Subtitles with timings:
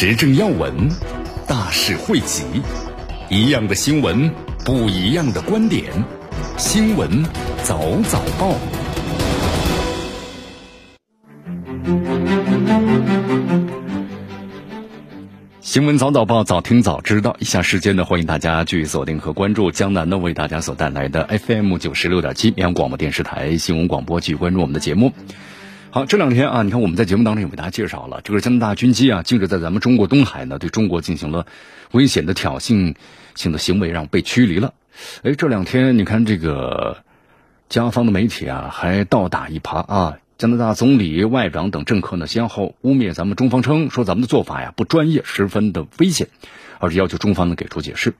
[0.00, 0.88] 时政要闻，
[1.48, 2.44] 大事汇集，
[3.28, 4.30] 一样的新闻，
[4.64, 5.82] 不一样的观点。
[6.56, 7.24] 新闻
[7.64, 8.54] 早早报，
[15.60, 17.34] 新闻早早报，早听早知道。
[17.40, 25.12] 以下时间呢，欢迎大家继续锁定和关注江南呢为大家所带来的 FM 九十六点七绵阳广播电视台新闻广播，继续关注我们的节目。
[25.98, 31.44] 好，这两天啊，你看我们在节目当中也给大家介绍了，这个加拿大军机啊，近日在咱们中国东海呢，对中国进行了
[31.90, 32.94] 危险的挑衅
[33.34, 34.74] 性的行为，让被驱离了。
[35.24, 36.98] 哎，这两天你看这个
[37.68, 46.28] 加方的媒体啊，还倒打一耙啊，加拿大总理、外长等政客呢，先后污蔑咱们中方，称说咱们的做法呀不专业，十分的危险，
[46.78, 48.14] 而且要求中方呢给出解释。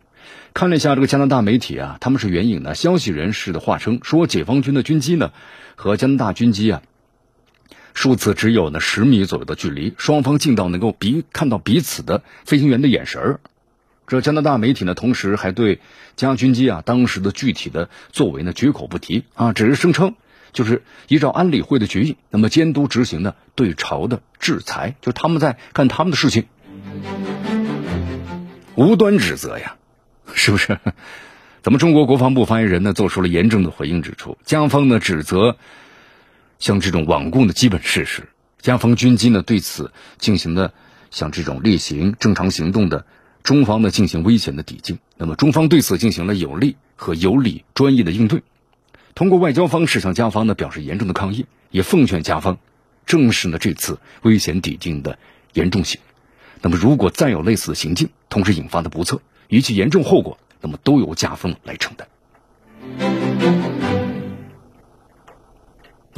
[0.53, 5.31] 看了一下这个加拿大媒体啊，他们是援引呢消息人士的话称，说解放军的军机呢
[5.77, 6.83] 和加拿大军机啊。
[7.99, 13.41] 数次只有呢十米左右的距离，双方近到能够彼看到彼此的飞行员的眼神儿。
[14.07, 15.81] 这加拿大媒体呢，同时还对
[16.15, 20.15] 加军机啊当时的具体的作为呢绝口不提啊，只是声称
[20.53, 26.45] 就是依照安理会的决议，那么监督执行呢对朝的制裁，就他们在干他们的事情，
[28.77, 29.75] 无端指责呀，
[30.35, 30.79] 是不是？
[31.63, 35.57] 咱们中国国防部发言人呢做出了严正的回应，指出加方呢指责。
[36.59, 38.29] 像这种罔顾的基本事实，
[38.61, 40.73] 加方军机呢对此进行的
[41.11, 43.07] 像这种例行正常行动的
[43.43, 48.43] 中方呢进行危险的抵近，那么中方对此进行了有力和有理专业的应对，
[49.15, 52.59] 通过外交方式向加方呢表示严重的抗议，也奉劝加方
[53.07, 55.19] 正视呢这次危险抵近的
[55.55, 56.01] 严重性，
[56.61, 62.09] 那么如果再有类似的行径，同时引发的不测，一切严重后果，那么都由加方来承担。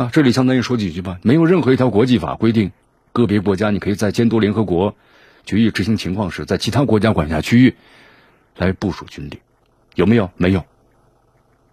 [0.01, 1.21] 啊，这里相当于说几句吧。
[1.23, 2.73] 没有任何一条国际法规定，
[3.13, 4.97] 个别国家你可以在监督联合国
[5.45, 7.75] 决议执行情况时，在其他国家管辖区域
[8.57, 9.41] 来部署军力，
[9.95, 10.31] 有没有？
[10.39, 10.65] 没有。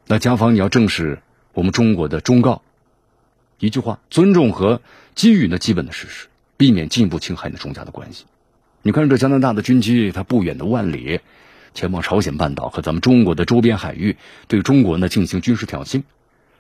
[0.07, 1.19] 那加方你要正视
[1.53, 2.63] 我们中国的忠告，
[3.59, 4.81] 一句话，尊重和
[5.16, 6.27] 基于那基本的事实，
[6.57, 8.25] 避免进一步侵害那中加的关系。
[8.81, 11.21] 你看这加拿大的军机，它不远的万里
[11.73, 14.17] 前往朝鲜半岛和咱们中国的周边海域，
[14.49, 16.03] 对中国呢进行军事挑衅。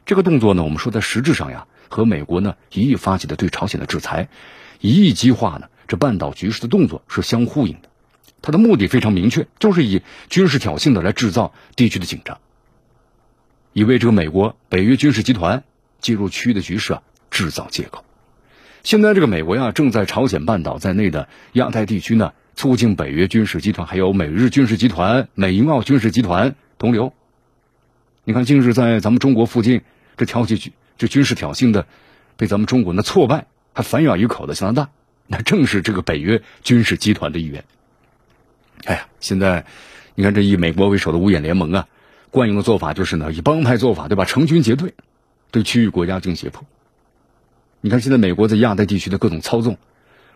[0.07, 4.29] 这个动作呢，我们说在实质上呀，和美国呢一意发起的对朝鲜的制裁，
[4.79, 7.89] 一意激化呢这半岛局势的动作是相呼应的。
[8.41, 12.39] 它的目的非常明确，就是以军事挑衅的来制造地区的紧张，
[13.73, 15.65] 以为这个美国北约军事集团
[15.99, 18.05] 介入区域的局势啊制造借口。
[18.83, 27.11] 现在这个美国呀，正在朝鲜半岛在内的亚太地区呢，促进北约军事集团还有美日军事集团、美英澳军事集团同流。
[28.23, 29.81] 你看，近日在咱们中国附近。
[30.17, 31.85] 这挑起这军事挑衅的，
[32.35, 34.89] 被咱们中国呢挫败还反咬一口的加拿大，
[35.27, 37.63] 那正是这个北约军事集团的一员。
[38.85, 39.65] 哎呀，现在
[40.15, 41.87] 你看这以美国为首的五眼联盟啊，
[42.31, 44.25] 惯用的做法就是呢以帮派做法，对吧？
[44.25, 44.95] 成群结队
[45.51, 46.65] 对区域国家进行胁迫。
[47.81, 49.77] 你看现在美国在亚太地区的各种操纵，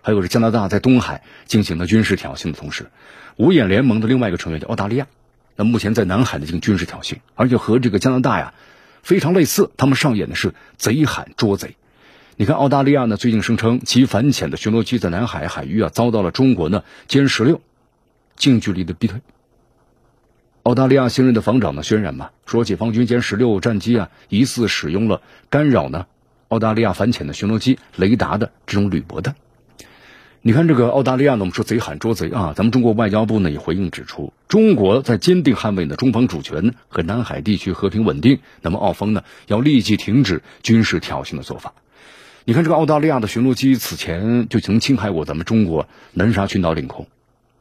[0.03, 2.91] 还有是加拿大在东海进行的军事挑衅的同时，
[3.36, 5.08] 五眼联盟的另外一个成员叫澳大利亚，
[5.56, 8.53] 那目前在南海的进行军事挑衅，而且和这个加拿大呀。
[9.04, 11.76] 非常类似，他们上演的是贼喊捉贼。
[12.38, 17.62] 你看，澳大利亚呢最近声称其反潜的巡逻机在南海海域啊遭到了中国呢歼十六
[18.36, 19.22] 近距离的逼退。
[20.64, 26.08] 澳大利亚新任的防长呢渲染嘛，说解放军歼十六战机啊疑似使用了干扰呢
[26.48, 29.36] 澳大利亚反潜的巡逻机雷达的这种铝箔弹。
[30.43, 32.53] 你看这个澳大利亚呢，我们说贼喊捉贼啊！
[32.55, 38.40] 咱们中国外交部呢也回应指出，中国在坚定捍卫呢中方主权和南海地区和平稳定。
[38.64, 41.76] 那么澳方呢要立即停止军事挑衅的做法。
[42.43, 47.05] 你看这个澳大利亚的巡逻机此前就曾侵害过咱们中国南沙群岛领空，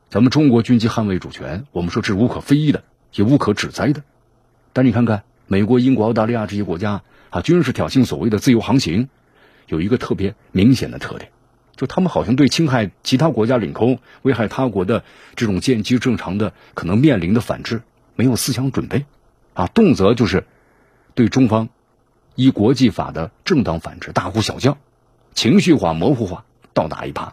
[0.08, 2.82] 咱们中国军机捍卫主权，我们说是无可非议的，
[3.14, 4.02] 也无可指摘的。
[4.72, 9.10] 但你看看美国、英国、澳大利亚这些国家啊，军事挑衅所谓的自由航行，
[9.68, 11.30] 有一个特别明显的特点。
[11.80, 15.02] 就他们好像对侵害其他国家领空、危害他国的
[15.34, 17.80] 这种舰机正常的可能面临的反制
[18.16, 19.06] 没有思想准备，
[19.54, 20.44] 啊，动辄就是
[21.14, 21.70] 对中方
[22.34, 24.76] 依国际法的正当反制大呼小叫，
[25.32, 26.44] 情绪化、模糊化，
[26.74, 27.30] 倒打一耙，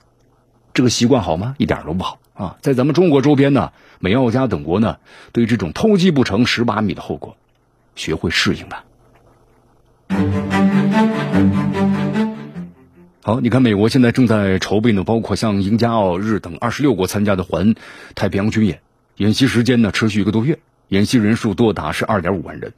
[0.73, 1.53] 这个习惯好吗？
[1.57, 2.55] 一点都不好啊！
[2.61, 4.99] 在咱们中国周边呢，美、澳、加等国呢，
[5.33, 7.35] 对这种偷鸡不成蚀把米的后果，
[7.95, 8.85] 学会适应吧。
[13.27, 17.75] 好，你看，美国现在正在筹备呢，包括像英加澳日等二十六国参加的环
[18.15, 18.79] 太平洋军演，
[19.17, 22.71] 演习时间呢持续一个多月，演习人数多达是二点五万人。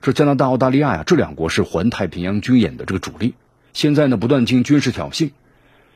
[0.00, 3.34] 这加拿大、澳大利亚呀，这两国是环太平洋军演的这个主力。
[3.72, 5.32] 现在呢，不断进行军事挑衅，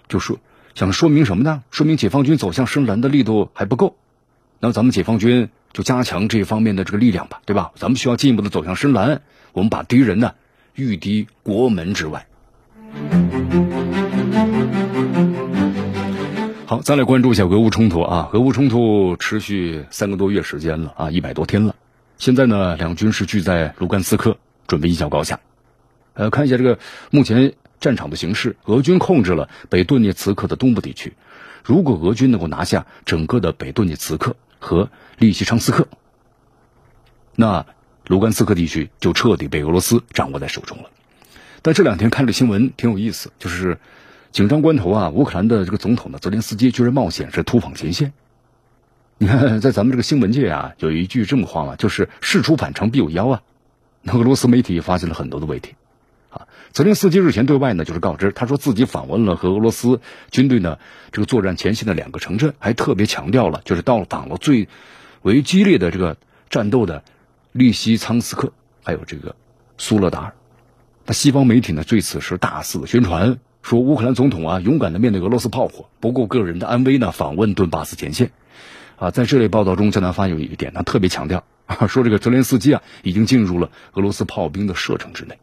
[0.08, 0.41] 就说
[0.75, 1.62] 想说明什么呢？
[1.70, 3.94] 说明解放军走向深蓝的力度还不够。
[4.58, 7.70] 那咱们解放军就加强这方面的这个力量吧，对吧？
[7.76, 10.32] 咱们需要进一步的走向深蓝，我们把敌人呢
[10.75, 12.26] 御敌国门之外。
[16.75, 18.31] 好，再来关注一下俄乌冲突啊！
[18.32, 21.76] 俄乌冲突持续三个多月时间了啊，一百多天了。
[22.19, 25.38] 现在呢，两军是聚在卢甘斯克，准备一较高下。
[26.15, 26.81] 呃，看一下这个
[27.12, 31.12] 目前战场的形势，俄军控制了北顿涅茨克的东部地区。
[31.62, 35.87] 如果俄军能够拿下整个的北顿涅茨克和利西昌斯克，
[37.37, 37.67] 那
[38.09, 40.91] 卢甘斯克地区就彻底被俄罗斯掌握在手中了。
[41.62, 43.79] 但这两天看了新闻，挺有意思，就是。
[44.34, 48.12] 紧张关头啊，乌克兰的这个总统呢，泽连斯基居然冒险是突访前线。
[49.16, 53.42] 你看，在咱们这个新闻界啊，有一句这么话嘛，就是事出反常必有妖啊。
[54.02, 55.76] 那俄罗斯媒体发现了很多的问题
[56.31, 56.48] 啊。
[56.72, 60.00] 泽连斯基日前对外呢，就是告知，他说自己访问了和俄罗斯
[60.32, 60.81] 军队呢
[61.12, 64.69] 这个作战前线的两个城镇，还特别强调了，就是到了访了最
[65.22, 66.16] 为激烈的这个
[66.50, 67.04] 战斗的
[67.52, 68.52] 利西昌斯克，
[68.82, 69.36] 还有这个
[69.78, 70.34] 苏勒达尔。
[71.06, 73.38] 那西方媒体呢，对此是大肆的宣传。
[73.64, 78.31] 说乌克兰总统啊，勇敢的面对俄罗斯炮火，不顾个人的安危呢，访问顿巴斯前线。
[78.96, 85.38] 啊，在这类报道中，加拿大有一点，他特别强调啊，说这个泽连斯基啊，已经进入了俄罗斯炮兵的射程之内。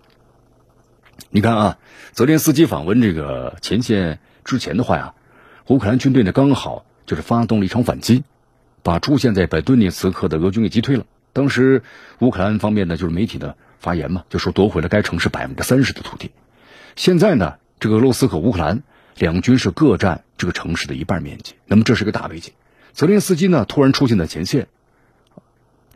[1.32, 1.78] 你看啊，
[2.12, 5.16] 泽连斯基访问这个前线之前的话呀，
[5.70, 8.24] 乌克兰军队呢刚好就是发动了一场反击，
[8.84, 11.06] 把出现在本顿涅茨克的俄军给击退了。
[11.34, 11.82] 当时
[12.20, 16.30] 乌克兰方面呢，就是媒体的发言嘛，就说夺回了该城市百分之三十的土地。
[16.96, 17.56] 现在呢？
[17.82, 18.84] 这个俄罗斯和乌克兰
[19.18, 22.54] 两军是各占这个城市的一半面积，那么这是个大背景。
[22.94, 24.68] 泽连斯基呢突然出现在前线，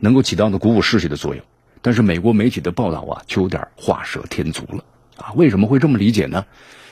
[0.00, 1.44] 能够起到呢鼓舞士气的作用。
[1.82, 4.82] 但是美国媒体的报道啊，就有点画蛇添足了
[5.16, 5.32] 啊！
[5.36, 6.44] 为什么会这么理解呢？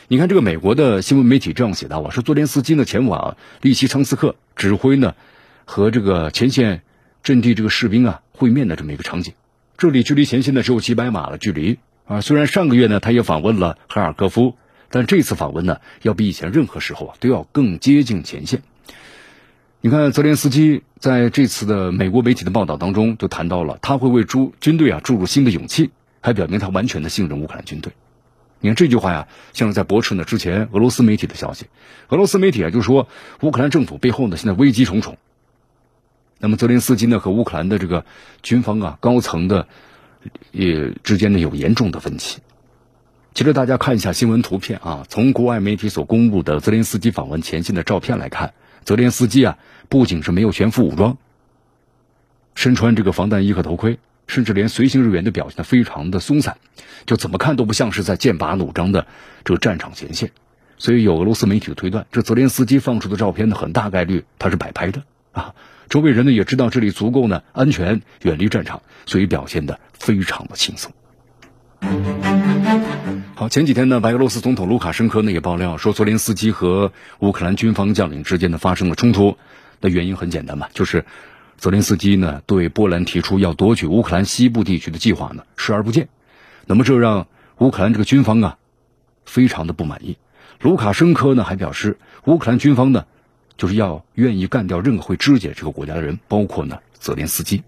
[0.07, 5.17] 你看这个美国的新闻媒体这样写道啊，说泽连斯基呢前往利西昌斯克指挥呢
[5.65, 6.83] 和这个前线
[7.25, 9.35] 阵地这个士兵啊会面的这么一个场景。
[9.77, 12.21] 这里距离前线呢只有几百码的距离啊。
[12.21, 14.57] 虽然上个月呢他也访问了哈尔科夫。
[14.95, 18.63] 但这次访问呢，要比以前任何时候啊都要更接近前线。
[19.81, 27.93] 你看，泽连斯基在这次的美国媒体的报道当中就谈到了，他会为诸军队啊注入新的勇气，还表明他完全的信任乌克兰军队。
[28.61, 31.67] 你看这句话呀，像是在驳斥呢之前俄罗斯媒体的消息。
[32.11, 33.09] 俄罗斯媒体啊就说，
[33.41, 35.19] 乌克兰政府背后呢现在危机重重。
[36.39, 38.05] 那么泽连斯基呢和乌克兰的这个
[38.45, 39.67] 军方啊高层的
[40.53, 42.39] 也之间呢有严重的分歧。
[43.35, 48.55] 其实大家看一下新闻图片啊，从国外媒体所公布的泽连斯基访问前线的照片来看，
[48.85, 49.59] 泽连斯基啊
[49.89, 51.19] 不仅是没有全副武装，
[52.55, 53.99] 身穿这个防弹衣和头盔，
[54.29, 56.59] 甚至连随行人员都表现非常的松散，
[57.07, 59.05] 就怎么看都不像是在剑拔弩张的
[59.45, 60.31] 这个战场前线。
[60.79, 65.57] 所以有俄罗斯媒体的推断，这泽连斯基放出的照片呢，很大概率他是摆拍的啊。
[65.89, 70.93] 周围人呢也知道这里足够呢安全，远离战场，所以表现的非常的轻松。
[73.37, 79.37] 好，前几天呢，白俄罗斯总统卢卡申科呢也爆料说，泽连斯基和乌克兰军方将领之间呢发生了冲突。
[79.81, 81.05] 那原因很简单嘛，就是
[81.57, 86.09] 泽连斯基呢对波兰提出要夺取乌克兰西部地区的计划呢视而不见。
[86.67, 87.27] 那么这让
[87.59, 88.57] 乌克兰这个军方啊
[89.27, 90.17] 非常的不满意。
[90.61, 93.05] 卢卡申科呢还表示，乌克兰军方呢
[93.57, 97.65] 就是要愿意干掉任何会肢解这个国家的人，包括呢泽连斯基。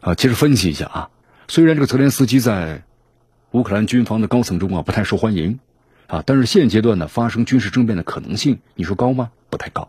[0.00, 1.10] 啊，其实分析一下啊，
[1.48, 2.82] 虽然这个泽连斯基在
[3.52, 5.58] 乌克兰军方的高层中啊不太受欢迎，
[6.06, 9.32] 啊，但是现阶段呢发生军事政变的可能性，你说高吗？
[9.50, 9.88] 不太高。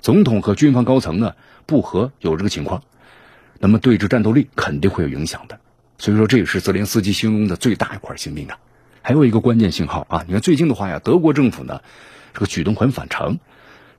[0.00, 2.82] 总统和军方高层呢不和有这个情况，
[3.60, 5.60] 那么对峙战斗力肯定会有影响的。
[5.98, 8.58] 所以说这也是泽连斯基心中的最大一块心病啊。
[9.00, 11.82] 还有一个关键信号啊，你看最近的话呀，德国政府呢
[12.34, 13.38] 这个举动很反常。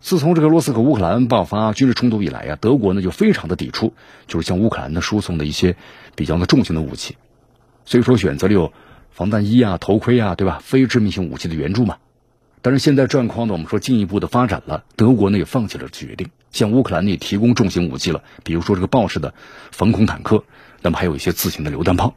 [0.02, 3.94] 自从这个罗斯和乌克兰爆发军事冲突以来呀，德国呢就非常的抵触，
[4.28, 5.78] 就是向乌克兰呢输送的一些
[6.16, 7.16] 比较的重型的武器。
[7.86, 8.74] 所以说选择了有。
[9.12, 10.60] 防弹衣啊，头盔啊，对吧？
[10.64, 11.98] 非致命性武器的援助嘛。
[12.62, 19.34] 但是现在状况呢，我们说进一步的发展了，德国呢也放弃了决定，向乌克兰呢也提供重型武器了，比如说这个豹式的
[19.72, 20.44] 防空坦克，
[20.82, 22.16] 那么还有一些自行的榴弹炮。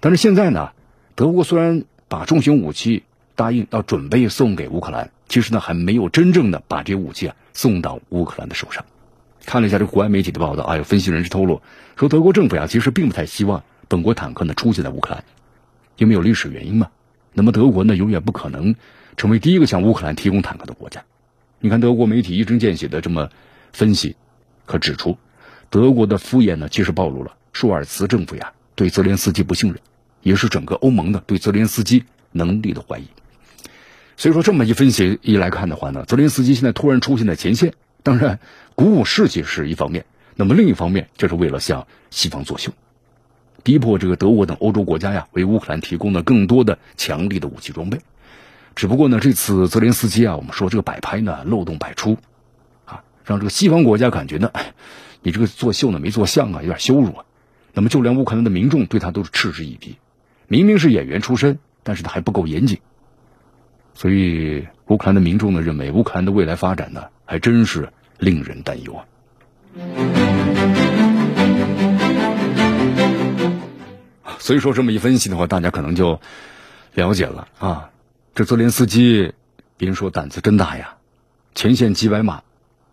[0.00, 0.72] 但是现在呢，
[1.14, 3.04] 德国虽然把重型武器
[3.36, 8.84] 答应要准备送给乌克兰，其实呢还没有真正的把这武器啊送到乌克兰的手上。
[9.46, 11.62] 看了一下这国外媒体的报道啊，有分析人士透露
[11.96, 15.24] 说，德国政府呀其实并不太希望本国坦克呢出现在乌克兰，
[15.96, 16.88] 因为有历史原因嘛。
[17.32, 18.74] 那么德国呢永远不可能
[19.16, 21.04] 成为第一个向乌克兰提供坦克的国家。
[21.60, 23.30] 你看德国媒体一针见血的这么
[23.72, 24.16] 分析，
[24.66, 25.18] 可指出，
[25.70, 29.80] 德国的敷衍呢其实暴露了舒尔茨政府呀对泽连斯基不信任，
[30.22, 33.06] 也是整个欧盟的对泽连斯基能力的怀疑。
[34.16, 37.74] 所以说这么一分析一来看的话呢，泽连斯基现在突然出现在前线。
[38.04, 38.38] 当然，
[38.74, 40.04] 鼓舞士气是一方面，
[40.36, 42.70] 那么另一方面就是为了向西方作秀，
[43.64, 47.98] 逼迫这个德国等欧洲国家呀，为乌克兰提供了更多的强力的武器装备。
[48.76, 52.16] 只不过呢，这次泽连斯基啊，我们说这个摆拍呢漏洞百出，
[52.84, 54.52] 啊，让这个西方国家感觉呢，
[55.22, 57.24] 你这个作秀呢没做像啊，有点羞辱啊。
[57.72, 59.96] 那么就连乌克兰的民众对他都是嗤之以鼻，
[60.46, 62.78] 明明是演员出身，但是他还不够严谨。
[63.94, 67.04] 所以乌克兰的民众呢认为，乌克兰的未来发展呢。
[67.26, 69.06] 还真是令人担忧啊！
[74.44, 76.20] 所以说这么一分析的话，大家可能就
[76.92, 77.88] 了解了啊。
[78.34, 79.32] 这泽连斯基，
[79.78, 80.96] 别人说胆子真大呀，
[81.54, 82.42] 前线几百码，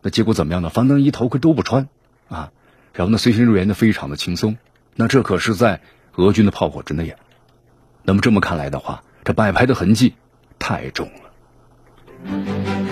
[0.01, 0.69] 那结果怎么样呢？
[0.69, 1.89] 防弹衣头盔都不穿
[2.29, 2.53] 啊，
[2.93, 4.55] 然后呢，随行人员呢非常的轻松，
[4.95, 5.81] 那这可是在
[6.15, 7.17] 俄军的炮火之内呀。
[8.03, 10.13] 那么这么看来的话，这摆拍的痕迹
[10.57, 12.31] 太重了。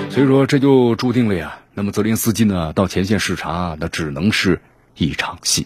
[0.10, 1.60] 所以说，这就注定了呀。
[1.74, 4.62] 那么泽连斯基呢，到前线视察，那只能是
[4.96, 5.66] 一场戏。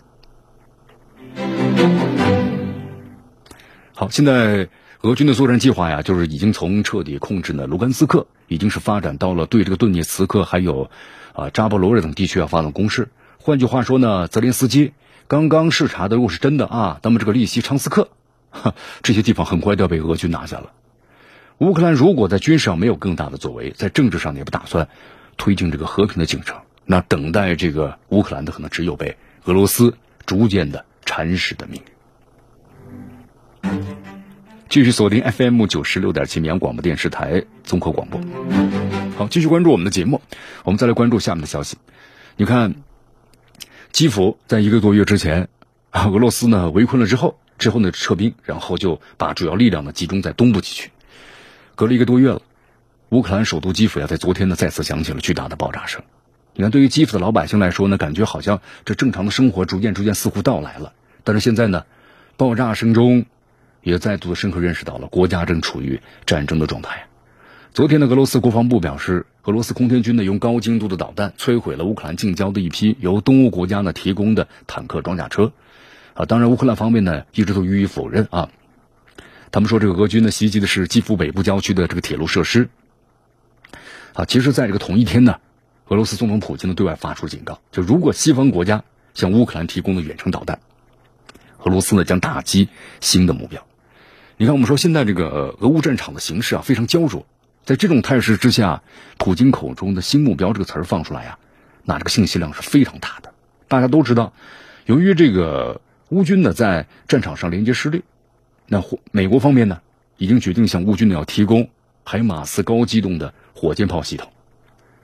[3.95, 4.69] 好，现在
[5.01, 10.89] 俄军的作战计划呀，就是已经从彻底控制呢卢甘斯克，已经是发展到了对这个顿涅茨克还有
[11.33, 13.09] 啊扎波罗热等地区要发动攻势。
[13.37, 14.93] 换句话说呢，泽连斯基
[15.27, 18.09] 刚刚视察的如果是真的啊， 那么这个利希昌斯克
[19.03, 20.71] 这些地方很快就要被俄军拿下了。
[21.59, 24.89] 乌克兰如果在军事上没有更大的作为，在政治上也不打算
[25.37, 29.95] 推进这个和平的进程，那等待这个乌克兰的可能只有被俄罗斯
[30.25, 31.92] 逐渐的蚕食的命运。
[34.73, 38.19] 继续锁定 FM 九十六点七绵阳广播电视台综合广播。
[39.15, 40.19] 好，继续关注我们的节目，
[40.63, 41.77] 我们再来关注下面的消息。
[42.37, 42.73] 你看，
[43.91, 45.47] 基辅在一个多月之前，
[45.91, 50.89] 啊俄罗斯呢围困了之后，之后呢撤兵，然后就把主要力量呢集中在东部地区。
[51.75, 52.41] 隔了一个多月了，
[53.09, 56.01] 乌克兰首都基辅呀，在昨天呢再次响起了巨大的爆炸声。
[56.55, 60.93] 你看，对于基辅的老百姓来说呢，感觉好像这正常的生活逐渐逐渐似乎到来了。
[61.23, 61.85] 但是现在呢，
[62.37, 63.27] 爆炸声中
[63.83, 67.07] 也再度的深刻认识到了国家正处于战争的状态。
[67.73, 75.51] 昨天的俄罗斯国防部表示，俄罗斯空天军呢用高精度的导弹摧毁了乌克兰近郊的一批由东欧国家呢提供的坦克装甲车。
[76.13, 78.49] 啊，当然乌克兰方面呢一直都予以否认啊。
[79.51, 82.69] 他们说，这个俄军呢袭击的是基辅北部郊区的这个铁路设施。
[84.13, 85.39] 啊，其实，在这个同一天呢，
[85.87, 88.83] 俄罗斯总统普京呢对外发出警告，就如果西方国家
[89.15, 90.59] 向乌克兰提供了远程导弹，
[91.63, 92.69] 俄罗斯呢将打击
[93.01, 93.65] 新的目标。
[94.37, 97.25] 你看，我们说现在这个俄乌战场的形势啊非常焦灼，
[97.65, 98.81] 在这种态势之下，
[99.17, 101.37] 普京口中的新目标这个词儿放出来呀，
[101.83, 103.31] 那这个信息量是非常大的。
[103.67, 104.33] 大家都知道，
[104.85, 108.03] 由于这个乌军呢在战场上连接失利。
[108.65, 109.81] 那美国方面呢，
[110.17, 111.69] 已经决定向乌军呢要提供
[112.03, 114.31] 海马斯高机动的火箭炮系统。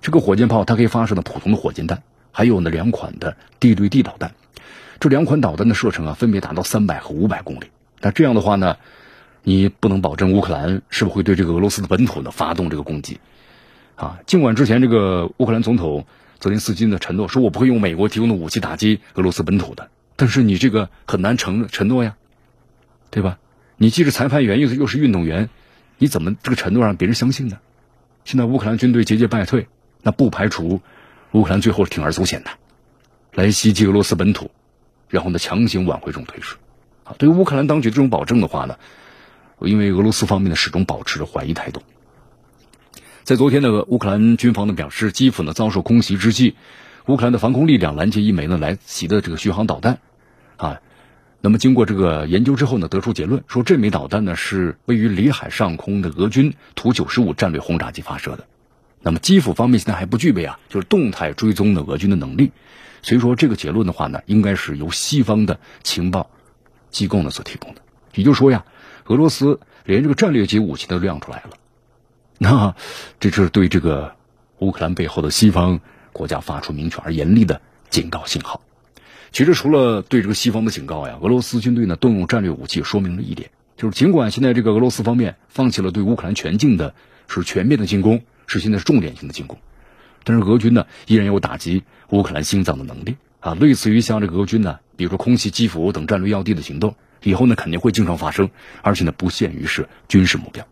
[0.02, 4.34] 这个火箭炮它可以发射的普通的火箭弹，还有呢两款的地对地导弹。
[5.00, 7.68] 这两款导弹的射程啊，分别达到三百和五百公里。
[8.02, 8.78] 那这样的话呢，
[9.50, 13.20] 你不能保证乌克兰是不是会对这个俄罗斯的本土呢发动这个攻击
[13.96, 14.20] 啊？
[14.28, 16.06] 尽管之前这个乌克兰总统
[16.38, 22.16] 泽连斯基呢承诺说，我不会用美国提供的武器打击俄罗斯本土的，但是你这个很难承承诺呀，
[23.10, 23.40] 对吧？
[23.76, 25.50] 你既是裁判员，又是又是运动员，
[25.98, 27.58] 你怎么这个承诺让别人相信呢？
[28.26, 29.68] 现在乌克兰军队节节败退，
[30.04, 30.80] 那不排除
[31.32, 32.52] 乌克兰最后是铤而走险的，
[33.34, 34.52] 来袭击俄罗斯本土，
[35.08, 36.58] 然后呢强行挽回这种颓势。
[37.04, 38.78] 啊，对于乌克兰当局这种保证的话呢，
[39.62, 41.82] 因为俄罗斯方面呢始终保持着怀疑态度。
[43.24, 46.56] 在昨天的乌克兰军方呢表示，基辅呢遭受空袭之际，
[47.06, 50.00] 乌克兰的防空力量拦截一枚呢来袭的这个巡航导弹，
[50.58, 50.82] 啊。
[51.42, 58.46] 那么，经过这个研究之后呢，得出结论说，这枚导弹呢是位于里海上空的俄军图九十五战略轰炸机发射的。
[59.02, 62.52] 那么，基辅方面现在还不具备啊，就是动态追踪的俄军的能力。
[63.02, 66.30] 所以说，这个结论的话呢，应该是由西方的情报
[66.90, 67.82] 机构呢所提供的。
[68.16, 68.66] 也就是说呀，
[69.10, 71.58] 俄罗斯连这个战略级武器都亮出来了，
[72.38, 72.76] 那
[73.20, 74.16] 这就是对这个
[74.60, 75.80] 乌克兰背后的西方
[76.14, 78.62] 国家发出明确而严厉的警告信号。
[79.32, 86.94] 其实，除了对这个西方的警告呀，俄罗斯军队呢动用战略武器，说明了一点，就是尽管现在这个俄罗斯方面放弃了对乌克兰全境的
[87.28, 89.58] 是全面的进攻，是现在是重点性的进攻，
[90.24, 98.50] 但是俄军呢依然有打击乌克兰心脏的能力啊，类似于像这个俄军呢，比如说空袭基辅等战略要地的行动，以后呢肯定会经常发生，
[98.82, 100.68] 而且呢不限于是军事目标。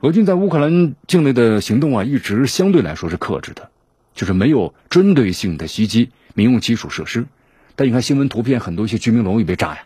[0.00, 3.70] 俄军在乌克兰境内的行动啊，一直相对来说是克制的，
[4.14, 7.26] 就是没有针对性的袭击民用基础设施。
[7.74, 9.80] 但你看新闻图片，很多一些居民楼也被炸呀，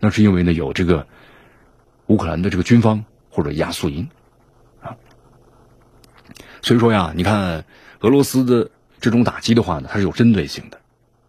[0.00, 1.06] 那是因为呢有这个
[2.06, 4.08] 乌克兰的这个军方或者压缩营
[4.80, 4.96] 啊。
[6.62, 7.64] 所以说呀，你看
[8.00, 10.80] 俄罗斯的这种打击的话呢，它是有针对性的。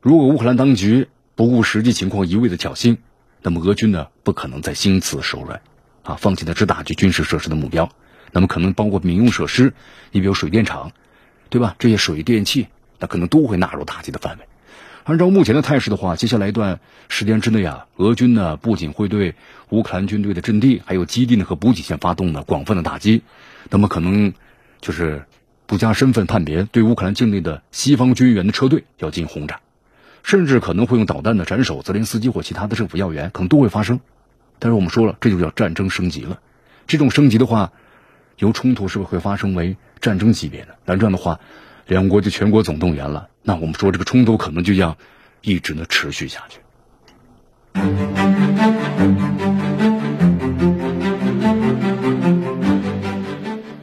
[0.02, 2.98] 如果乌克兰当局不顾实际情况一味的挑衅，
[3.42, 5.62] 那么俄军呢不可能再心慈手软。
[6.04, 7.90] 啊，放弃了只打击军事设施的目标，
[8.34, 9.74] 那么可能包括民用设施，
[10.12, 10.92] 你比如水电厂，
[11.50, 11.78] 对吧？
[11.80, 12.68] 这些水电气，
[13.00, 14.44] 那可能都会纳入打击的范围。
[15.06, 19.36] 按照目前的态势的话，接下来一段时间之内啊，俄军呢不仅会对
[19.70, 23.22] 乌克兰军队的阵地、还有基地呢和补给线发动呢广泛的打击，
[23.70, 24.34] 那么可能
[24.82, 25.24] 就是
[25.66, 29.62] 不加身份判别，对乌克兰境内的西方军援的车队要进行轰炸，
[30.24, 34.00] 甚至可能会用导弹的斩首泽连斯基或其他的政府要员，可能都会发生。
[34.58, 36.40] 但是我们说了，这就叫战争升级了。
[36.88, 37.72] 这种升级的话，
[38.38, 40.76] 由冲突是不是会发生为战争级别的？
[40.86, 41.40] 那这样的话，
[41.86, 43.28] 两国就全国总动员了。
[43.42, 44.98] 那我们说这个冲突可能就将
[45.42, 46.60] 一直呢持续下去。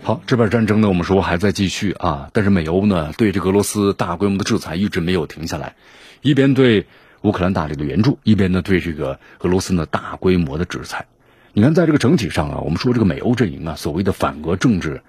[0.02, 2.30] 好，这边战争呢，我们说还在继续啊。
[2.32, 5.76] 但是美欧呢，对这个俄罗斯大规模的制裁一直没有停下来，
[6.22, 6.86] 一边对。
[7.22, 11.04] 乌克兰大力的援助，一边呢对这个俄罗斯呢大规模的制裁。
[11.52, 15.02] 你看，在这个整体上啊，我们说这个美欧阵营啊，所谓的反俄政治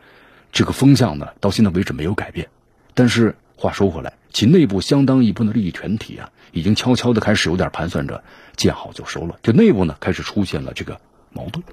[0.51, 2.49] 这个风向呢，到现在为止没有改变。
[2.93, 8.21] 但是话说回来，其内部相当一部分的利益群体啊，已经悄悄的开始有点盘算着
[8.57, 9.37] 见好就收了。
[9.41, 10.99] 就内部呢开始出现了这个
[11.31, 11.63] 矛盾。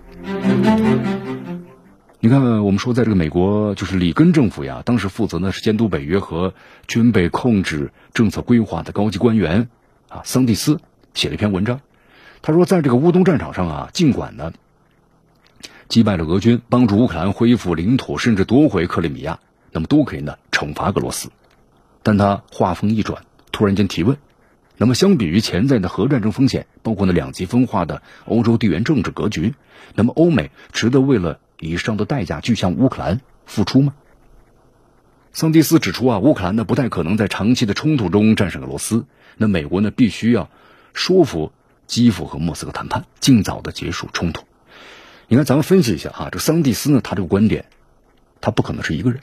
[2.20, 6.52] 你看，我们说在这个美国，就是里根政府呀，当时负责呢是监督北约和
[6.88, 9.68] 军备控制政策规划的高级官员。
[10.08, 10.80] 啊，桑蒂斯
[11.14, 11.80] 写了一篇文章，
[12.42, 14.52] 他说，在这个乌东战场上啊，尽管呢
[15.86, 19.38] 击败了俄军，帮助乌克兰恢复领土，甚至夺回克里米亚，
[19.70, 21.30] 那么都可以呢惩罚俄罗斯。
[22.02, 24.16] 但他话锋一转，突然间提问：
[24.76, 29.54] 那么相比于潜在的核战争风险，包括呢两极分化的欧洲地缘政治格局，
[29.94, 33.94] 那么欧美值得为了以上的代价去向乌克兰付出吗？
[35.32, 39.06] 桑蒂斯指出啊，乌克兰呢不太可能在长期的冲突中战胜俄罗斯。
[39.36, 40.50] 那美国呢必须要
[40.94, 41.52] 说服
[41.86, 44.44] 基辅和莫斯科谈判，尽早的结束冲突。
[45.28, 47.66] 你看，咱们分析一下哈，这桑蒂斯呢，他这个观点，
[48.40, 49.20] 他不可能是一个人，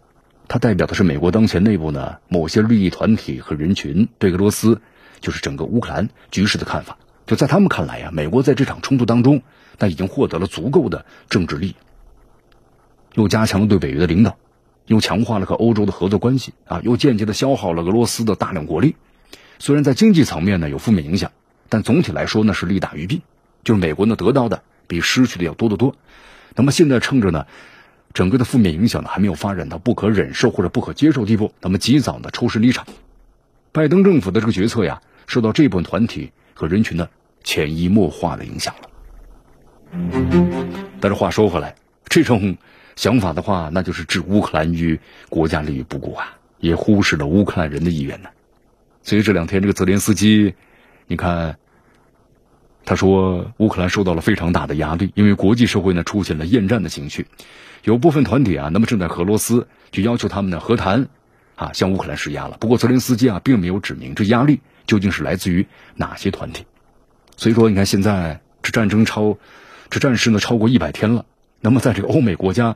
[0.47, 4.81] 他代表的是美国当前内部呢某些利益团体和人群对俄罗斯，
[5.19, 6.97] 就是整个乌克兰局势的看法。
[7.25, 9.41] 就在他们看来呀，美国在这场冲突当中，
[9.79, 11.75] 那已经获得了足够的政治利益，
[13.15, 14.38] 又加强了对北约的领导。
[14.88, 18.95] 又强化了和欧洲的合作关系啊，又间接的消耗了俄罗斯的大量国力。
[19.58, 21.32] 虽然在经济层面呢有负面影响，
[21.69, 23.23] 但总体来说呢是利大于弊。
[23.63, 25.95] 就是美国呢得到的比失去的要多得多。
[26.56, 27.47] 那么现在趁着呢
[28.13, 32.86] 整个的负面影响呢还没有发展到不可忍受或者不可接受地步，那么及早的抽身离场。
[33.71, 37.10] 拜登政府的这个决策呀，受到这部分团体和人群的
[37.43, 38.89] 潜移默化的影响了。
[41.01, 41.73] 但是话说回来，
[42.08, 42.56] 这种。
[42.95, 48.29] 想法的话，那就是置乌克兰于国家利益不顾啊，也忽视了乌克兰人的意愿呢。
[49.03, 50.55] 所以这两天这个泽连斯基，
[51.08, 51.58] 你看，
[52.86, 57.27] 他说乌克兰受到了非常大的压力，因为国际社会呢出现了厌战的情绪，
[57.84, 61.08] 有部分团体啊，那么正在和俄罗斯就要求他们呢和谈，
[61.55, 62.58] 啊，向乌克兰施压了。
[62.60, 66.65] 不过泽连斯基啊并没有指明这压力究竟是来自于哪些团体。
[67.38, 69.38] 所以说，你看现在这战争超，
[69.89, 71.25] 这战事呢超过一百天了。
[71.61, 72.75] 那么，在这个欧美国家，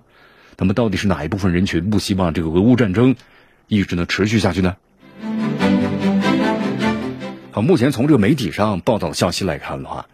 [0.58, 3.16] 那么到底是哪一部分人群不希望这个俄乌战争
[3.68, 4.76] 一直能持续下去呢？
[7.52, 10.08] 好，目前从这个媒体上报道的消息来看的话，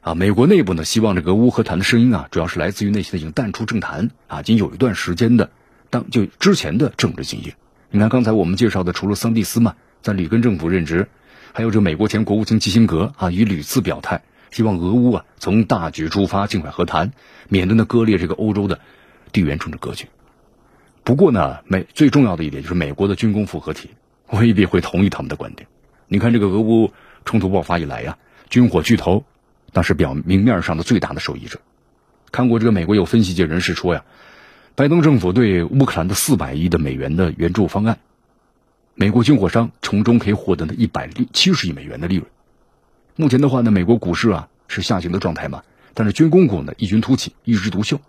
[0.00, 5.50] 啊，美国内部呢希望这个俄乌和谈的声音啊，主要是来自于那些已经淡出政坛啊，已经有一段时间的
[5.90, 7.52] 当就之前的政治精英。
[7.90, 11.08] 你看刚才我们介绍的，除了桑蒂斯嘛，在里根政府任职，
[11.52, 14.22] 还有这个美国前国务卿基辛格啊，已屡次表态。
[14.54, 17.10] 希望俄乌啊从大局出发，尽快和谈，
[17.48, 18.78] 免得呢割裂这个欧洲的
[19.32, 20.06] 地缘政治格局。
[21.02, 23.90] 不过呢，美最重要的一点就是美国的军工复合体
[24.30, 25.66] 未必会同意他们的观点。
[26.06, 26.92] 你看这个俄乌
[27.24, 28.16] 冲突爆发以来呀，
[28.48, 29.24] 军火巨头
[29.72, 31.58] 那是表明面上的最大的受益者。
[32.30, 34.04] 看过这个美国有分析界人士说呀，
[34.76, 37.98] 拜登政府对乌克兰的四百亿的美元的援助方案，
[38.94, 42.28] 美国军火商从中可以获得的一百七十亿美元的利润。
[43.16, 45.62] 目前的话呢，美国股市啊是下行的状态嘛，
[45.94, 48.00] 但是军工股呢异军突起，一枝独秀。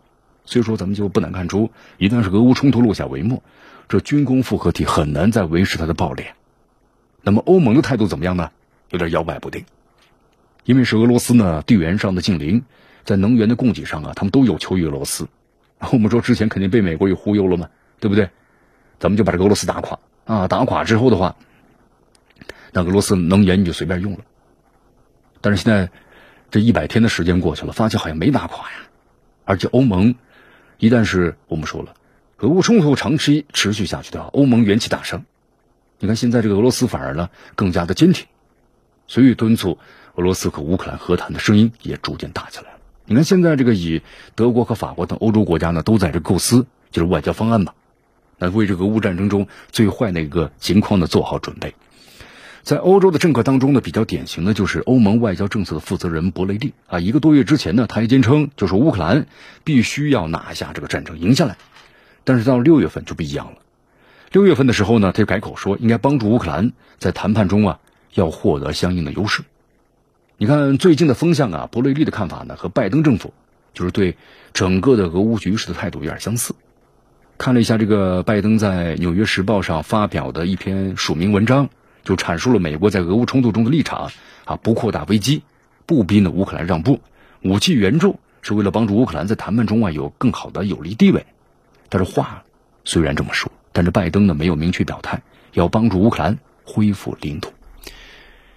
[0.45, 3.41] 所以说，咱们就不难看出，一旦是俄乌冲突落下帷幕，
[3.87, 6.35] 这军工复合体很难再维持它的爆裂。
[7.23, 8.51] 那么欧盟的态度怎么样呢？
[8.91, 9.65] 有点摇摆不定，
[10.63, 12.63] 因为是俄罗斯呢地缘上的近邻，
[13.03, 15.27] 在能源的供给上啊，他们都有求于俄罗斯。
[15.91, 18.29] 我们说之前肯定被美国给忽悠了嘛，对不对？
[18.99, 20.47] 咱们就把这个俄罗斯打垮啊！
[20.47, 21.35] 打垮之后的话，
[22.71, 24.19] 那俄罗斯能源你就随便用了。
[25.45, 25.91] 但是现在
[26.49, 28.77] 这一百天的时间过去了，发现好像没打垮呀，
[29.43, 30.15] 而且欧盟。
[30.79, 31.93] 一旦是我们说了，
[32.39, 35.23] 俄乌冲突长期持续下去的话，欧盟元气大伤。
[35.99, 38.25] 你看现在这个俄罗斯反而呢更加的坚挺，
[39.05, 39.77] 所以敦促
[40.15, 42.79] 俄罗斯和乌克兰和谈的声音也逐渐大起来了。
[43.05, 44.01] 你看现在这个以
[44.33, 47.73] 德国和法国等欧洲国家呢都在这构思就是外交方案嘛，
[48.39, 51.75] 那为这个俄乌战争中最坏的一个情况呢做好准备。
[52.65, 56.99] 在欧洲的政客当中呢，比较典型的就是欧盟外交政策的负责人博雷利啊。
[56.99, 59.27] 一个多月之前呢，他还坚称，就是乌克兰
[59.63, 61.57] 必须要拿下这个战争，赢下来。
[62.23, 63.59] 但是到六月份就不一样了。
[64.31, 67.79] 六月份的时候呢，他就改口说，应该帮助乌克兰在谈判中啊，
[68.15, 69.43] 要获得相应的优势。
[70.37, 73.31] 你看最近的风向啊，博雷利的看法呢，和拜登政府
[73.75, 74.17] 就是对
[74.53, 76.55] 整个的俄乌局势的态度有点相似。
[77.37, 81.69] 看了一下这个拜登在《纽约时报》上发表的一篇署名文章。
[82.05, 84.11] 就阐述了美国在俄乌冲突中的立场
[84.45, 85.41] 啊，不扩大危机，
[85.85, 87.01] 不逼呢乌克兰让步，
[87.41, 91.25] 武器援助是为了帮助乌克兰在谈判中啊有更好的有利地位。
[91.89, 92.43] 但是话
[92.83, 97.51] 虽然这么说，但是拜登呢没有明确表态要帮助乌克兰恢复领土。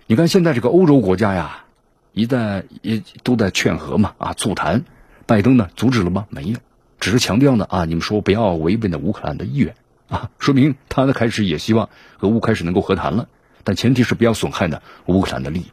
[0.06, 1.64] 你看现在这个欧洲国家呀，
[2.12, 4.84] 一旦也都在劝和嘛啊促谈，
[5.26, 6.26] 拜登呢阻止了吗？
[6.28, 6.58] 没有，
[7.00, 9.74] 只是强调呢啊你们说不要违背呢乌克兰的意愿
[10.08, 11.88] 啊，说明他呢开始也希望
[12.20, 13.28] 俄乌开始能够和谈了。
[13.64, 15.66] 但前提是不要损害呢乌克兰的利益。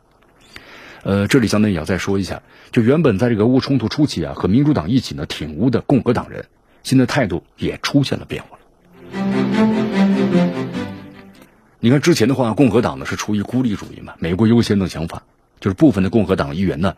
[1.03, 6.45] 呃，这里相当于要再说一下，就原本在这个俄乌冲突初期啊，和民主党一起呢挺乌的共和党人，
[6.81, 8.57] 现在态度也出现了变化。
[11.79, 15.21] 你看之前的话，共和党呢是出于孤立主义嘛，美国优先的想法，
[15.59, 16.95] 就是部分的共和党议员呢，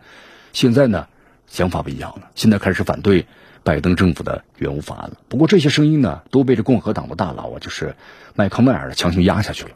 [0.54, 1.08] 现在呢
[1.48, 3.28] 想法不一样了，现在开始反对
[3.64, 5.18] 拜登政府的援乌法案了。
[5.28, 7.98] 不过这些声音呢，都被这共和党的大佬啊，就是
[8.36, 9.72] 麦康奈尔强行压下去了。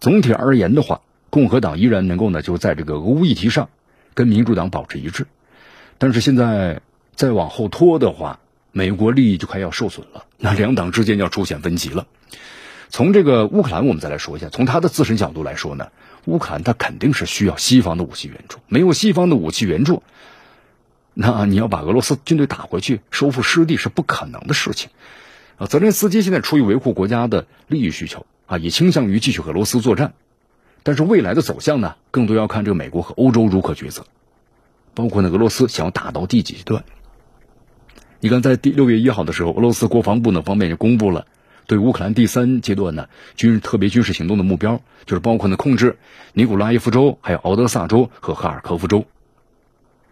[0.00, 3.68] 总体而言的话，共和党依然能够呢，就在这个俄乌议题上
[4.14, 5.26] 跟民主党保持一致。
[5.98, 6.80] 但是现在
[7.14, 8.38] 再往后拖的话，
[8.70, 12.06] 美国利益就快要受损了，那两党之间要出现分歧了。
[12.90, 15.88] 从这个乌克兰，我们再来说一下，从他的自身角度来说呢，
[16.24, 20.02] 乌克兰他肯定是需要西方的武器援助，没有西方的武器援助，
[21.12, 24.90] 那你要把俄罗斯军队打回去，收复失地是不可能的事情。
[25.56, 28.24] 啊，泽连斯基现在出于维护国家的利益需求。
[28.48, 30.14] 啊，也倾向于继续和俄罗斯作战，
[30.82, 34.06] 但是未来的走向呢，更多要看这个美国和欧洲如何抉择，
[34.94, 36.82] 包括呢俄罗斯想要打到第几阶段。
[38.20, 41.26] 你看，在第六月一号的时候，俄罗斯国防部呢方面就公布了
[41.66, 45.98] 对乌克兰第三阶段呢军特别军事行动的目标，就是包括呢控制
[46.32, 49.04] 尼古拉耶夫州、还有敖德萨州和哈尔科夫州。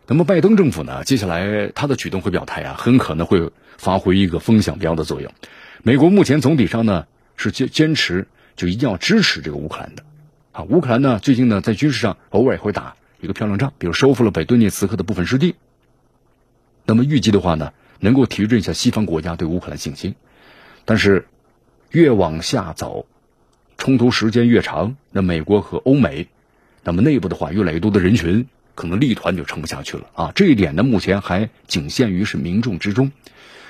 [0.06, 5.32] 那么拜登政府呢，接下来他的举动会表态啊，很可能会发挥一个风向标的作用。
[5.82, 7.06] 美国目前总体上呢。
[7.36, 10.02] 是坚坚持就一定要支持这个乌克兰的，
[10.52, 15.54] 啊，乌克兰呢最近呢在军事上偶尔也会打一个漂亮仗，比如收复了北顿涅茨克的部分失地。
[16.84, 20.14] 那么预计的话呢，能够提振一下西方国家对乌克兰信心。
[20.84, 21.26] 但是
[21.90, 23.06] 越往下走，
[23.76, 26.28] 冲突时间越长，那美国和欧美，
[26.84, 30.32] 那么内部的话越来越多的人群可能力团就撑不下去了啊。
[30.34, 33.10] 这一点呢，目前还仅限于是民众之中。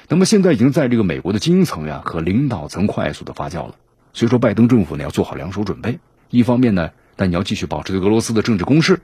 [0.08, 3.74] 那么现在已经在这个美国的精英层呀和领导层快速的发酵了，
[4.12, 5.98] 所以说拜登政府呢要做好两手准备。
[6.30, 9.00] 一方面呢，但你要继续保持对俄罗斯的政治攻势，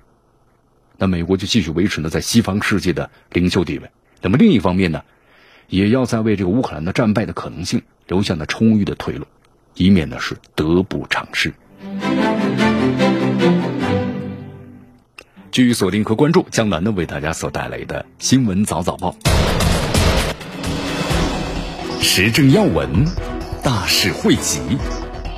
[0.98, 3.90] 那美国就继续维持呢在西方世界的领袖地位。
[4.20, 5.02] 那么另一方面呢，
[5.68, 9.26] 也要在为这个乌克兰的战败的可能性留下呢充裕的退路，
[9.74, 11.52] 以免呢是得不偿失。
[15.50, 19.16] 继续锁定和关注江南呢为大家所带来的新闻早早报。
[22.14, 23.06] 时政要闻，
[23.64, 24.60] 大事汇集，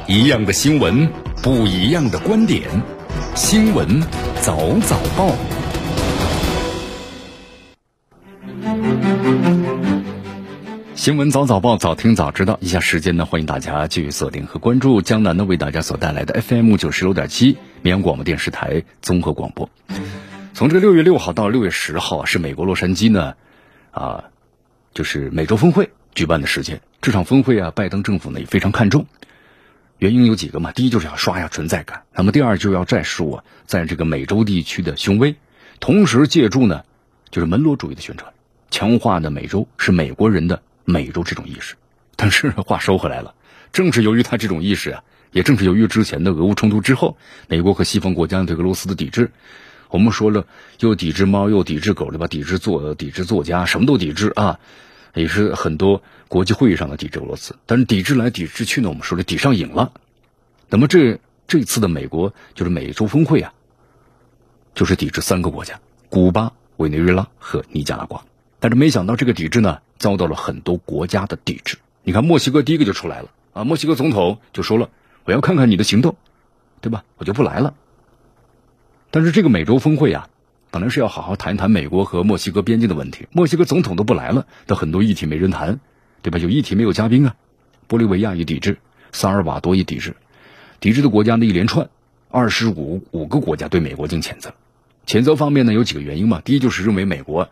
[0.08, 1.08] 一样的新闻，
[1.40, 2.68] 不一样的观点。
[3.36, 4.00] 新闻
[4.40, 5.32] 早早报，
[10.96, 12.58] 新闻早早报，早听早知道。
[12.60, 19.70] 以下时间呢，欢迎大家继续锁定和关注江南呢为大家所带来的 FM 九十六点七绵阳广播电视台综合广播。
[20.54, 23.34] 从这个六月六号到六月十号，是美国洛杉矶呢，
[23.92, 24.24] 啊，
[24.92, 25.90] 就是美洲峰会。
[26.14, 29.06] 举办的时间，这场峰会啊，拜登政府呢也非常看重。
[29.98, 35.36] 原因有几个嘛，第一就是要刷下存在感，那么第二就要展示我在这个美洲地区的雄威，
[35.80, 36.84] 同时借助呢，
[37.30, 38.32] 就是门罗主义的宣传，
[38.70, 41.74] 强化的美洲是美国人的美洲这种意识。
[42.16, 43.34] 但是话说回来了，
[43.72, 47.16] 正是由于他这种意识啊，也正是由于之前的俄乌冲突之后，
[47.48, 49.30] 美国和西方国家对俄罗斯的抵制，
[49.90, 50.46] 我们说了，
[50.80, 52.26] 又抵制猫，又抵制狗，对吧？
[52.26, 54.58] 抵制作，抵制作家，什么都抵制啊，
[55.14, 57.56] 也是很多国际会议上的抵制俄罗斯。
[57.66, 59.92] 但是抵制来抵制去呢，我们说的抵上瘾了。
[60.68, 63.54] 那么这这次的美国就是美洲峰会啊，
[64.74, 68.24] 就是抵制三个国家：古巴、委内瑞拉和尼加拉瓜。
[68.60, 71.78] 但是没想到这个抵制呢，遭到了很多国家的抵制。
[72.02, 73.64] 你看，墨西哥第一个就出来了啊！
[73.64, 74.90] 墨西哥总统就说了
[75.24, 76.16] ：“我要看看你的行动，
[76.80, 77.04] 对吧？
[77.16, 77.74] 我就不来了。”
[79.10, 80.28] 但是这个美洲峰会啊，
[80.74, 85.78] 本来是要好好谈一谈美国和墨西哥边境的问题，墨西哥总统都不来了，的很多议题没人谈，
[86.20, 86.38] 对吧？
[86.40, 87.36] 有议题没有嘉宾啊！
[87.88, 88.78] 玻利维亚一抵制，
[89.12, 90.16] 萨尔瓦多一抵制。
[90.80, 91.90] 抵制的国家呢一连串，
[92.28, 94.52] 二十五五个国家对美国进行谴责。
[95.06, 96.40] 谴责方面呢有几个原因嘛？
[96.44, 97.50] 第一就是认为美国，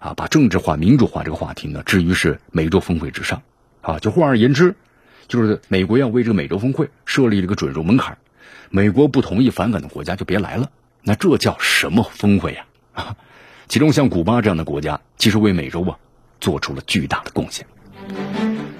[0.00, 3.42] 啊把政治化、民主化这个话题呢置于是美洲峰会之上，
[3.82, 4.74] 啊就换而言之，
[5.28, 8.18] 就是美国要为这个美洲峰会设立了一个准入门槛，
[8.68, 10.72] 美国不同意、反感的国家就别来了。
[11.02, 12.64] 那这叫什么峰会呀？
[12.92, 13.16] 啊，
[13.68, 15.98] 其中像古巴这样的国家，其实为美洲啊
[16.40, 17.66] 做出了巨大的贡献。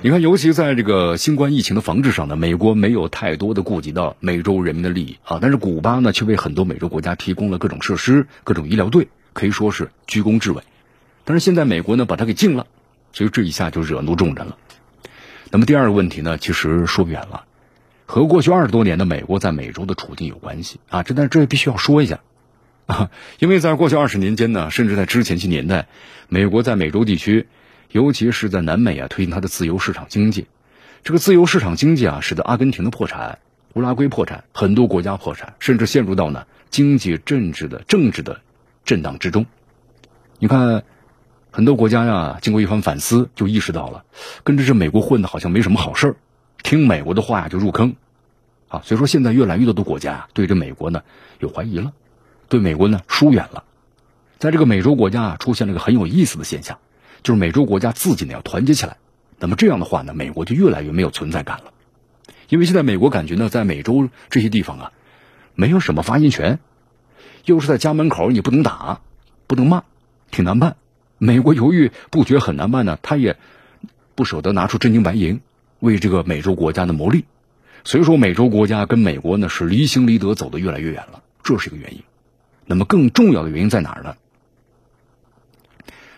[0.01, 10.63] 你看，尤其在这个新冠疫情的防治上呢，美国没有太多的顾及到美洲人民的利益啊，但是古巴呢，却为很多美洲国家提供了各种设施、各种医疗队，可以说是居功至伟。
[11.25, 12.67] 但是现在美国呢，把它给禁了，
[13.13, 14.57] 所以这一下就惹怒众人了。
[15.51, 17.45] 那么第二个问题呢，其实说远了，
[18.09, 21.05] 和过去二十多年的美国在美洲的处境有关系啊。
[21.05, 22.19] 这但这必须要说一下
[22.87, 25.87] 啊，因为在过去二十年间呢，甚至在之前些年代，
[26.29, 27.47] 美国在美洲地区。
[27.91, 30.47] 尤其是在南美啊，推进它的自由市场经济，
[31.05, 33.39] 这个自由市场经济啊，使得阿根廷的破产，
[33.73, 38.43] 乌拉圭破产，很多国家破产，甚至陷入到呢经济、政治的政治的
[38.85, 39.47] 震荡之中。
[40.39, 40.85] 你看，
[41.51, 44.05] 很多国家呀，经过一番反思，就意识到了，
[44.45, 46.17] 跟着这美国混的好像没什么好事儿，
[46.63, 47.97] 听美国的话呀就入坑，
[48.69, 51.03] 啊，所以说现在越来越多的国家啊，对这美国呢
[51.39, 51.93] 有怀疑了，
[52.49, 53.65] 对美国呢疏远了，
[54.39, 56.79] 在这个美洲国家啊，出现了一个很有意思的现象。
[57.23, 58.97] 就是美洲国家自己呢要团结起来，
[59.41, 61.73] 那么这样的话呢，美国就越来越没有存在感了，
[62.49, 64.93] 因为现在美国感觉呢，在美洲这些地方啊，
[65.55, 66.61] 没有什么发言权，
[67.45, 69.01] 又是在家门口，你不能打，
[69.49, 69.83] 不能骂，
[70.31, 70.77] 挺难办。
[71.19, 73.37] 美国犹豫不决很难办呢，他也
[74.15, 75.41] 不舍得拿出真金白银
[75.81, 77.25] 为这个美洲国家的谋利，
[77.85, 82.03] 所以说美洲国家跟美国呢是离心离德，走得越来越远了，这是一个原因。
[82.67, 84.17] 那么更重要的原因在哪儿呢？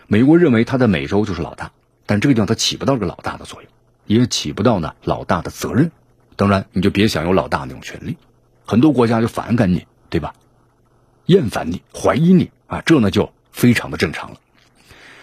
[0.07, 1.71] 美国认为他在美洲就是老大，
[2.05, 3.71] 但这个地方他起不到个老大的作用，
[4.05, 5.91] 也起不到呢老大的责任。
[6.35, 8.17] 当然，你就别想有老大那种权利，
[8.65, 10.33] 很多国家就反感你，对吧？
[11.27, 14.37] 厌烦你，怀疑你啊，这呢就非常的正常了。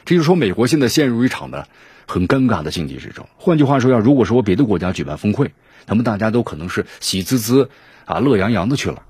[0.09, 1.67] 这就说美国现在陷入一场呢
[2.07, 3.29] 很尴尬的境地之中。
[3.37, 5.53] 换句话说，要如果说别的国家举办峰会，
[5.87, 7.69] 那么大家都可能是喜滋滋
[8.07, 9.03] 啊乐洋洋的去了，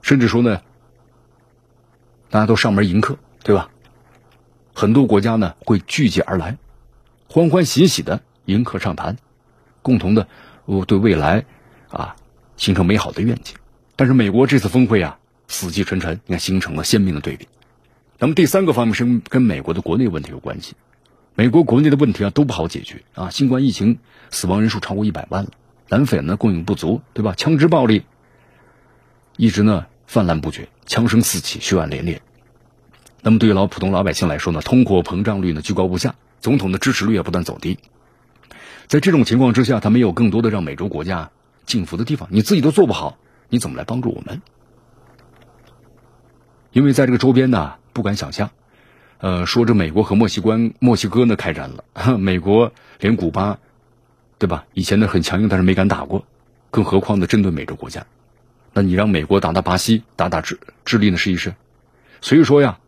[0.00, 0.62] 甚至说呢。
[2.30, 3.68] 大家都上门迎客，对吧？
[4.74, 6.56] 很多国家呢会聚集而来，
[7.28, 9.18] 欢欢喜喜的迎客畅谈，
[9.82, 10.26] 共同的
[10.86, 11.44] 对未来
[11.90, 12.16] 啊
[12.56, 13.56] 形成美好的愿景。
[13.94, 17.46] 但是美国这次峰会啊死气沉沉，你看形成了鲜明的对比。
[18.18, 20.74] 那么第三个方面是跟美国的国内问题有关系，
[21.34, 23.98] 美国国内的问题啊都不好解决啊，新冠疫情
[24.30, 25.50] 死亡人数超过一百万了，
[25.88, 27.34] 南非呢供应不足，对吧？
[27.36, 28.04] 枪支暴力
[29.36, 29.86] 一直呢。
[30.08, 32.22] 泛滥不绝，枪声四起，血案连连。
[33.20, 37.78] 那么，对于老普通老百姓来说呢，通货膨胀率呢居高不下，总统的支持率也不断走低。
[38.86, 41.30] 在这种情况之下，他没有更多的让美洲国家
[41.66, 43.18] 敬服的地方，你自己都做不好，
[43.50, 44.40] 你怎么来帮助我们？
[46.78, 48.50] 因为在这个周边呢，不敢想象。
[49.18, 51.82] 呃，说这美国和墨西哥墨西哥呢开战了，
[52.18, 53.58] 美国连古巴，
[54.38, 54.64] 对吧？
[54.74, 56.24] 以前呢很强硬，但是没敢打过，
[56.70, 58.06] 更何况呢针对美洲国家。
[58.74, 61.16] 那你让美国打打巴西，打打智智利呢？
[61.16, 61.56] 试一试。
[62.20, 62.78] 所以说呀，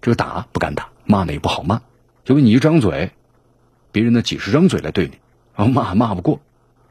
[0.00, 1.82] 这个打不敢打，骂呢也不好骂，
[2.24, 3.10] 因为你一张嘴，
[3.92, 5.18] 别人呢几十张嘴来对你，
[5.54, 6.40] 然后骂骂不过。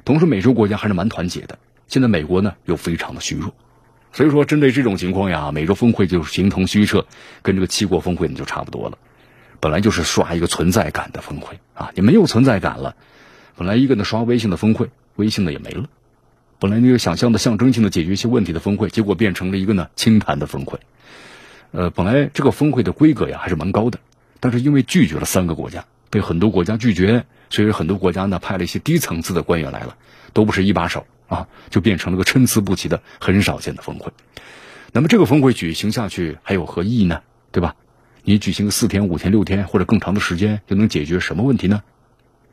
[0.05, 1.57] 同时，美洲国家还是蛮团结的。
[1.87, 3.55] 现在美国呢又非常的虚弱，
[4.13, 7.07] 所以说针对这种情况呀，美洲峰会就形同虚设，
[7.41, 8.97] 跟这个七国峰会呢就差不多了。
[9.59, 12.95] 本来就是刷一个存在感的峰会啊，你没有存在感了。
[13.55, 15.85] 本来一个呢刷微信的峰会，微信呢也没了。
[16.59, 20.79] 本来那个想象的象征性的解决一些问题的峰会，结果变成了一个呢清谈的峰会。
[21.71, 23.99] 呃，本来这个峰会的规格呀还是蛮高的，
[24.39, 29.97] 但是因为拒绝了三个国家，被很多国家拒绝，所以很多国家呢派了一些低层次的官员来了，
[30.33, 34.11] 都不是一把手啊，就变成了个参差不齐的很少见的峰会。
[34.91, 37.21] 那么这个峰会举行下去还有何意义呢？
[37.51, 37.75] 对吧？
[38.23, 41.83] 你举行个四天、五天、六天或者更长的时间，又能解决什么问题呢？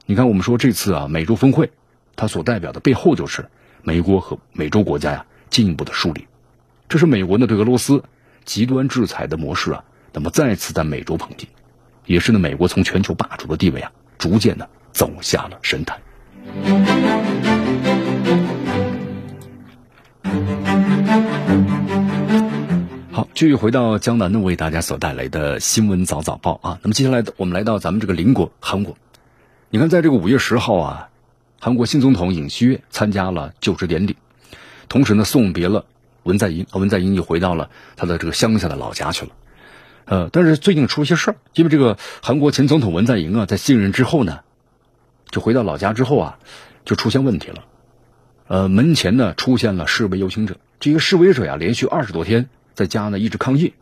[0.06, 1.70] 你看，我们说这次啊，美洲峰会，
[2.16, 3.48] 它所代表的背后就是
[3.83, 6.26] 美国和美洲国家呀进一步的梳理，
[6.88, 8.02] 这是美国呢对俄罗斯
[8.44, 11.48] 极端制裁的模式啊，那么再次在美洲碰壁，
[12.04, 16.99] 也是呢美国从全球霸主的地位啊，逐渐的走下了神坛。
[23.40, 26.79] 继续回到江南呢，为大家所带来的新闻早早报啊。
[26.83, 28.98] 那么接下来我们来到咱们这个邻国韩国。
[29.70, 31.09] 你看，在这个五月十号啊，
[31.59, 34.16] 韩国新总统尹锡悦参加了就职典礼，
[34.90, 35.87] 同时呢送别了
[36.22, 39.33] 文在寅，文在寅又回到了他的这个乡下的老家去了。
[40.05, 44.40] 呃，但是最近出一些事儿，因为这个韩国前总统文在寅啊，在卸任之后呢，
[45.31, 46.38] 就回到老家之后啊，
[46.85, 47.64] 就出现问题了。
[48.48, 53.74] 呃，门前呢出现了示威游行者，这个示威者呀，连续二十多天在家呢一直抗议，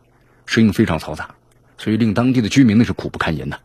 [0.45, 1.35] 声音非常嘈杂，
[1.77, 3.59] 所以令当地的居民呢是苦不堪言呐。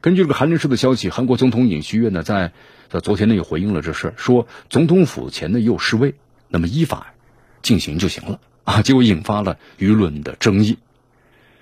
[0.00, 2.52] 根据这个韩联社的消息，韩国总统尹锡悦呢在
[2.90, 6.14] 在昨天呢也回应了这事，说总统府前呢也有示威，
[6.48, 7.14] 那么依法
[7.62, 10.78] 进行就行了啊，结果引发了舆论的争议。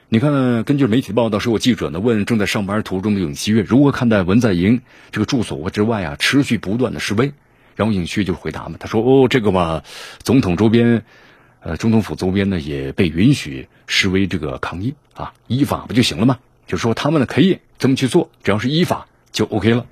[0.08, 7.32] 你看，根据媒体报道，是有记者呢问正在上班途中的尹锡悦如何看待文在寅这个住所之外啊持续不断的示威，
[7.76, 9.84] 然后尹锡悦就回答嘛，他说哦这个嘛，
[10.22, 11.04] 总统周边，
[11.62, 16.38] 呃总统府周边呢也被允许示威这个抗议啊，依法不就行了吗？
[16.66, 19.86] 就说他们呢可以这么去做，只要是依法就 OK 了。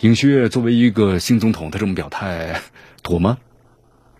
[0.00, 2.60] 尹锡悦作为一个新总统，他这么表态
[3.02, 3.38] 妥吗？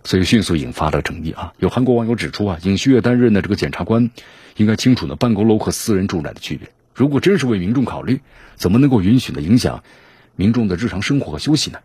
[0.04, 1.52] 所以迅速引发了争议啊！
[1.58, 4.10] 有韩国网友指出啊，尹锡悦担任的这个检察官
[4.56, 6.70] 应该清楚呢办公楼和私人住宅的区别。
[6.94, 8.20] 如果真是为民众考虑，
[8.56, 9.84] 怎么能够允许呢影响
[10.34, 11.78] 民众的日常生活和休息呢？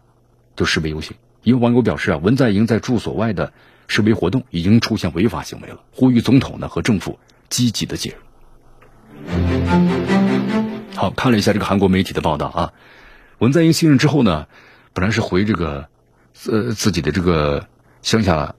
[0.56, 3.54] 就示威游行，有网友表示啊，文在寅在住所外的
[3.88, 7.20] 示威活动已经出现违法行为了，呼吁总统呢和政府。
[7.50, 9.28] 积极的介入。
[10.96, 12.74] 好看了一下这个韩国媒体的报道啊，
[13.38, 14.48] 文在寅卸任之后呢，
[14.94, 15.88] 本来是回这个
[16.50, 17.68] 呃自己的这个
[18.02, 18.56] 乡下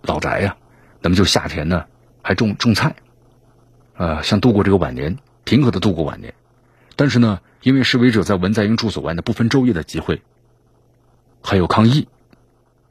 [0.00, 0.56] 老宅呀，
[1.02, 1.84] 那么就夏天呢
[2.22, 2.96] 还种种菜，
[3.98, 6.32] 呃，想度过这个晚年，平和的度过晚年。
[6.96, 10.22] 但是呢，因为示威者在文在寅住所外呢不分昼夜的集会，
[11.42, 12.08] 还有抗议。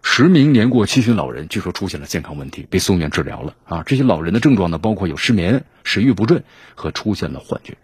[0.02, 3.84] 十名年过七旬老人据说出现了健康问题，被送院治疗了啊！
[3.86, 6.44] 这些老人的症状呢，包括有失眠、食欲不振
[6.76, 7.78] 和出现了幻觉。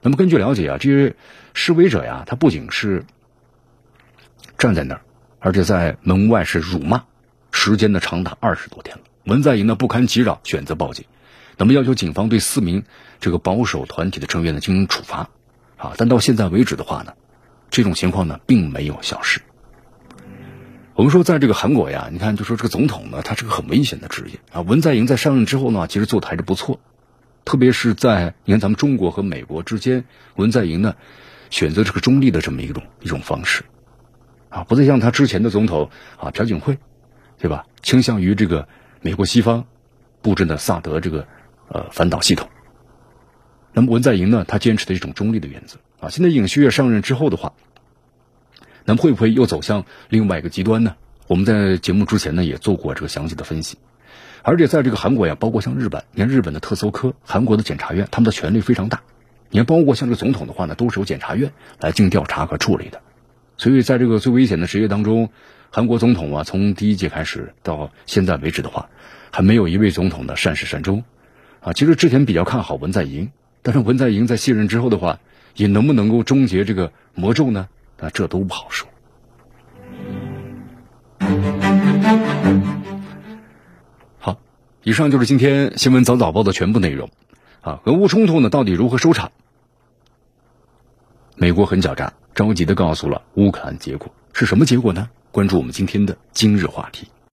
[0.00, 1.16] 那么根据了解啊，这些
[1.52, 3.04] 示威者呀，他不仅是
[4.56, 5.00] 站在那儿，
[5.38, 7.04] 而且在门外是辱骂，
[7.52, 9.02] 时间呢长达二十多天了。
[9.24, 11.04] 文在寅呢不堪其扰，选择报警，
[11.58, 12.84] 那么要求警方对四名
[13.20, 15.28] 这个保守团体的成员呢进行处罚
[15.76, 15.92] 啊！
[15.98, 17.12] 但到现在为止的话呢，
[17.70, 19.40] 这种情况呢并没有消失。
[20.96, 24.62] 我们说，在这个韩国呀，你看，就说这个总统呢，他是个很危险的职业啊。
[24.62, 26.80] 文在寅在上任之后呢，其实做的还是不错，
[27.44, 30.06] 特别是在你看咱们中国和美国之间，
[30.36, 30.96] 文在寅呢
[31.50, 33.62] 选择这个中立的这么一种一种方式，
[34.48, 36.78] 啊，不再像他之前的总统啊朴槿惠，
[37.38, 37.66] 对吧？
[37.82, 38.66] 倾向于这个
[39.02, 39.66] 美国西方
[40.22, 41.28] 布置的萨德这个
[41.68, 42.48] 呃反导系统。
[43.74, 46.08] 那么文在寅呢，他坚持的一种中立的原则啊。
[46.08, 47.52] 现在尹锡悦上任之后的话。
[48.86, 50.94] 那么会不会又走向另外一个极端呢？
[51.26, 53.76] 我们在节目之前呢也做过这个详细的分析，
[54.42, 59.02] 而且在这个韩国呀，包括像日本，你看日本的特搜科、韩国的检察院，他们的权力非常大。
[59.50, 63.00] 你看，包括像这个总统的话呢，都是由检察院来进行调查和处理的。
[63.56, 65.30] 所以，在这个最危险的职业当中，
[65.70, 68.88] 韩国总统啊，从第一届开始到现在为止的话，
[69.32, 71.02] 还没有一位总统呢善始善终。
[71.60, 73.30] 啊，其实之前比较看好文在寅，
[73.62, 75.18] 但是文在寅在卸任之后的话，
[75.56, 77.68] 也能不能够终结这个魔咒呢？
[77.98, 78.88] 那这都不好说。
[84.18, 84.38] 好，
[84.82, 87.10] 以上就是今天新闻早早报的全部内容。
[87.62, 89.32] 啊，俄乌冲突呢，到底如何收场？
[91.34, 95.10] 美国很狡诈，着急的告诉了乌克兰结果是什么结果呢？
[95.32, 97.08] 关注我们今天的今日话题。